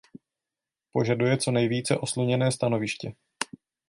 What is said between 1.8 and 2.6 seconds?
osluněné